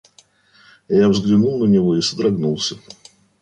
[0.89, 2.75] Я взглянул на него и содрогнулся.